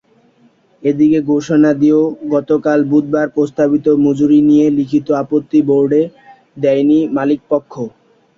[0.83, 2.03] এদিকে ঘোষণা দিয়েও
[2.33, 6.01] গতকাল বুধবার প্রস্তাবিত মজুরি নিয়ে লিখিত আপত্তি বোর্ডে
[6.57, 7.73] দেয়নি মালিকপক্ষ।